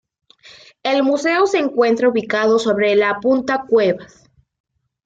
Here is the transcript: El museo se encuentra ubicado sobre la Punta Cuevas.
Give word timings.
El 0.81 1.03
museo 1.03 1.45
se 1.45 1.59
encuentra 1.59 2.09
ubicado 2.09 2.57
sobre 2.57 2.95
la 2.95 3.19
Punta 3.21 3.65
Cuevas. 3.69 4.23